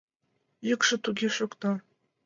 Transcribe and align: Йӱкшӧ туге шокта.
Йӱкшӧ 0.67 0.95
туге 1.03 1.27
шокта. 1.37 1.71